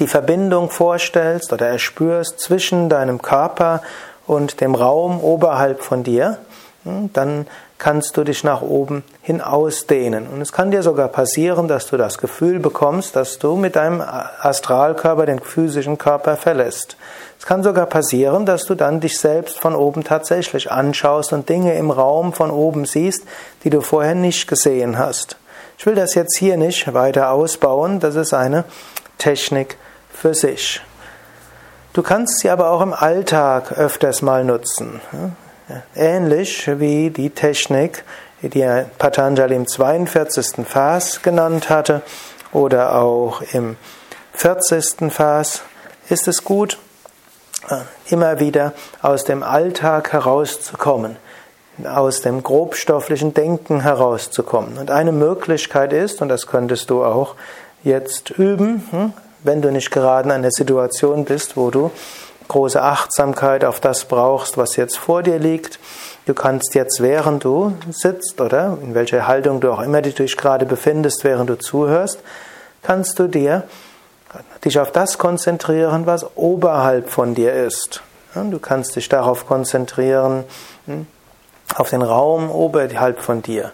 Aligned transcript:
die 0.00 0.06
Verbindung 0.06 0.68
vorstellst 0.68 1.50
oder 1.54 1.66
erspürst 1.66 2.40
zwischen 2.40 2.90
deinem 2.90 3.22
Körper 3.22 3.80
und 4.26 4.60
dem 4.60 4.74
Raum 4.74 5.18
oberhalb 5.18 5.80
von 5.82 6.04
dir, 6.04 6.40
hm, 6.84 7.10
dann 7.14 7.46
kannst 7.78 8.16
du 8.16 8.24
dich 8.24 8.44
nach 8.44 8.62
oben 8.62 9.02
hin 9.20 9.40
ausdehnen. 9.40 10.26
Und 10.26 10.40
es 10.40 10.52
kann 10.52 10.70
dir 10.70 10.82
sogar 10.82 11.08
passieren, 11.08 11.68
dass 11.68 11.88
du 11.88 11.96
das 11.96 12.18
Gefühl 12.18 12.60
bekommst, 12.60 13.16
dass 13.16 13.38
du 13.38 13.56
mit 13.56 13.76
deinem 13.76 14.00
Astralkörper 14.00 15.26
den 15.26 15.40
physischen 15.40 15.98
Körper 15.98 16.36
verlässt. 16.36 16.96
Es 17.38 17.46
kann 17.46 17.62
sogar 17.62 17.86
passieren, 17.86 18.46
dass 18.46 18.64
du 18.64 18.74
dann 18.74 19.00
dich 19.00 19.18
selbst 19.18 19.60
von 19.60 19.74
oben 19.74 20.04
tatsächlich 20.04 20.70
anschaust 20.70 21.32
und 21.32 21.48
Dinge 21.48 21.74
im 21.74 21.90
Raum 21.90 22.32
von 22.32 22.50
oben 22.50 22.86
siehst, 22.86 23.24
die 23.64 23.70
du 23.70 23.80
vorher 23.80 24.14
nicht 24.14 24.48
gesehen 24.48 24.98
hast. 24.98 25.36
Ich 25.76 25.84
will 25.84 25.94
das 25.94 26.14
jetzt 26.14 26.38
hier 26.38 26.56
nicht 26.56 26.94
weiter 26.94 27.32
ausbauen, 27.32 28.00
das 28.00 28.14
ist 28.14 28.32
eine 28.32 28.64
Technik 29.18 29.76
für 30.10 30.32
sich. 30.32 30.80
Du 31.92 32.02
kannst 32.02 32.40
sie 32.40 32.50
aber 32.50 32.70
auch 32.70 32.80
im 32.80 32.92
Alltag 32.92 33.72
öfters 33.72 34.22
mal 34.22 34.44
nutzen. 34.44 35.00
Ähnlich 35.96 36.68
wie 36.78 37.10
die 37.10 37.30
Technik, 37.30 38.04
die 38.42 38.84
Patanjali 38.98 39.54
im 39.54 39.66
42. 39.66 40.66
Vers 40.66 41.22
genannt 41.22 41.70
hatte 41.70 42.02
oder 42.52 42.96
auch 42.96 43.40
im 43.52 43.76
40. 44.34 45.10
Vers, 45.12 45.62
ist 46.08 46.28
es 46.28 46.44
gut, 46.44 46.78
immer 48.10 48.40
wieder 48.40 48.74
aus 49.00 49.24
dem 49.24 49.42
Alltag 49.42 50.12
herauszukommen, 50.12 51.16
aus 51.84 52.20
dem 52.20 52.42
grobstofflichen 52.42 53.32
Denken 53.32 53.80
herauszukommen. 53.80 54.78
Und 54.78 54.90
eine 54.90 55.12
Möglichkeit 55.12 55.92
ist, 55.92 56.20
und 56.20 56.28
das 56.28 56.46
könntest 56.46 56.90
du 56.90 57.04
auch 57.04 57.36
jetzt 57.82 58.30
üben, 58.30 58.86
hm, 58.90 59.12
wenn 59.42 59.62
du 59.62 59.70
nicht 59.70 59.90
gerade 59.90 60.28
in 60.28 60.32
einer 60.32 60.50
Situation 60.50 61.24
bist, 61.24 61.56
wo 61.56 61.70
du 61.70 61.90
große 62.48 62.82
Achtsamkeit 62.82 63.64
auf 63.64 63.80
das 63.80 64.04
brauchst, 64.04 64.56
was 64.56 64.76
jetzt 64.76 64.98
vor 64.98 65.22
dir 65.22 65.38
liegt. 65.38 65.78
Du 66.26 66.34
kannst 66.34 66.74
jetzt, 66.74 67.00
während 67.00 67.44
du 67.44 67.74
sitzt 67.90 68.40
oder 68.40 68.78
in 68.82 68.94
welcher 68.94 69.26
Haltung 69.26 69.60
du 69.60 69.72
auch 69.72 69.80
immer 69.80 70.02
dich 70.02 70.36
gerade 70.36 70.66
befindest, 70.66 71.24
während 71.24 71.50
du 71.50 71.58
zuhörst, 71.58 72.20
kannst 72.82 73.18
du 73.18 73.28
dir 73.28 73.64
dich 74.64 74.78
auf 74.78 74.90
das 74.90 75.18
konzentrieren, 75.18 76.06
was 76.06 76.26
oberhalb 76.36 77.10
von 77.10 77.34
dir 77.34 77.52
ist. 77.52 78.02
Du 78.34 78.58
kannst 78.58 78.96
dich 78.96 79.08
darauf 79.08 79.46
konzentrieren, 79.46 80.44
hm, 80.86 81.06
auf 81.76 81.90
den 81.90 82.02
Raum 82.02 82.50
oberhalb 82.50 83.20
von 83.20 83.42
dir. 83.42 83.72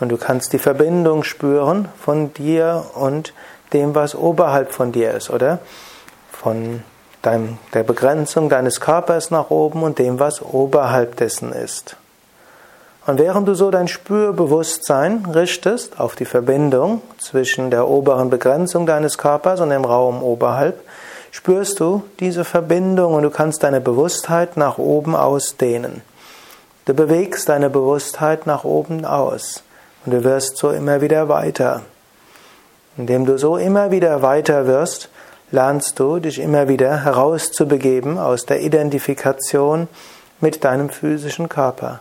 Und 0.00 0.08
du 0.08 0.16
kannst 0.16 0.52
die 0.52 0.58
Verbindung 0.58 1.22
spüren 1.22 1.88
von 2.02 2.34
dir 2.34 2.86
und 2.94 3.32
dem, 3.72 3.94
was 3.94 4.14
oberhalb 4.14 4.72
von 4.72 4.90
dir 4.90 5.12
ist, 5.12 5.30
oder? 5.30 5.60
Von 6.32 6.82
deinem, 7.22 7.58
der 7.72 7.84
Begrenzung 7.84 8.48
deines 8.48 8.80
Körpers 8.80 9.30
nach 9.30 9.50
oben 9.50 9.82
und 9.82 9.98
dem, 9.98 10.18
was 10.18 10.42
oberhalb 10.42 11.16
dessen 11.16 11.52
ist. 11.52 11.96
Und 13.06 13.18
während 13.18 13.48
du 13.48 13.54
so 13.54 13.70
dein 13.70 13.88
Spürbewusstsein 13.88 15.26
richtest 15.26 15.98
auf 15.98 16.14
die 16.14 16.24
Verbindung 16.24 17.02
zwischen 17.18 17.70
der 17.70 17.88
oberen 17.88 18.30
Begrenzung 18.30 18.86
deines 18.86 19.18
Körpers 19.18 19.60
und 19.60 19.70
dem 19.70 19.84
Raum 19.84 20.22
oberhalb, 20.22 20.80
spürst 21.32 21.80
du 21.80 22.04
diese 22.20 22.44
Verbindung 22.44 23.14
und 23.14 23.22
du 23.24 23.30
kannst 23.30 23.64
deine 23.64 23.80
Bewusstheit 23.80 24.56
nach 24.56 24.78
oben 24.78 25.16
ausdehnen. 25.16 26.02
Du 26.84 26.94
bewegst 26.94 27.48
deine 27.48 27.70
Bewusstheit 27.70 28.46
nach 28.46 28.64
oben 28.64 29.04
aus 29.04 29.64
und 30.04 30.12
du 30.12 30.22
wirst 30.22 30.56
so 30.56 30.70
immer 30.70 31.00
wieder 31.00 31.28
weiter. 31.28 31.82
Indem 32.96 33.24
du 33.24 33.38
so 33.38 33.56
immer 33.56 33.90
wieder 33.90 34.22
weiter 34.22 34.66
wirst, 34.66 35.08
lernst 35.52 36.00
du 36.00 36.18
dich 36.18 36.38
immer 36.38 36.66
wieder 36.66 37.04
herauszubegeben 37.04 38.18
aus 38.18 38.46
der 38.46 38.62
Identifikation 38.62 39.86
mit 40.40 40.64
deinem 40.64 40.88
physischen 40.88 41.48
Körper. 41.48 42.00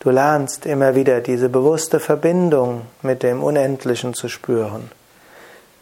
Du 0.00 0.10
lernst 0.10 0.66
immer 0.66 0.94
wieder 0.94 1.20
diese 1.20 1.48
bewusste 1.48 2.00
Verbindung 2.00 2.82
mit 3.02 3.22
dem 3.22 3.42
Unendlichen 3.42 4.14
zu 4.14 4.28
spüren. 4.28 4.90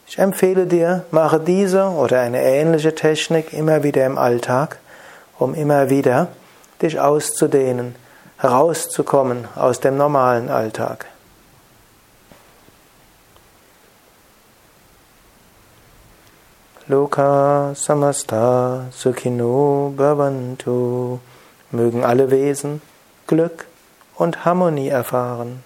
Ich 0.06 0.18
empfehle 0.18 0.66
dir, 0.66 1.04
mache 1.12 1.38
diese 1.40 1.84
oder 1.84 2.20
eine 2.20 2.42
ähnliche 2.42 2.94
Technik 2.94 3.52
immer 3.52 3.82
wieder 3.82 4.04
im 4.04 4.18
Alltag, 4.18 4.78
um 5.38 5.54
immer 5.54 5.90
wieder 5.90 6.28
dich 6.82 7.00
auszudehnen, 7.00 7.94
herauszukommen 8.38 9.46
aus 9.54 9.80
dem 9.80 9.96
normalen 9.96 10.50
Alltag. 10.50 11.06
Loka 16.86 17.72
samasta 17.74 18.86
sukhino 18.92 19.94
bhavantu. 19.96 21.18
Mögen 21.70 22.04
alle 22.04 22.30
Wesen 22.30 22.82
Glück 23.26 23.66
und 24.16 24.44
Harmonie 24.44 24.88
erfahren. 24.88 25.64